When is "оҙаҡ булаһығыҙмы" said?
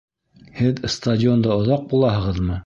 1.59-2.59